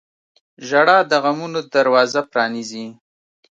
•ژړا 0.67 0.97
د 1.09 1.11
غمونو 1.23 1.59
دروازه 1.73 2.21
پرانیزي. 2.31 2.85